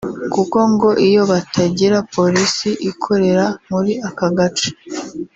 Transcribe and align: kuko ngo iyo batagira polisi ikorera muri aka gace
kuko 0.33 0.57
ngo 0.71 0.89
iyo 1.07 1.21
batagira 1.31 1.97
polisi 2.15 2.69
ikorera 2.91 3.45
muri 3.69 3.93
aka 4.09 4.27
gace 4.37 4.69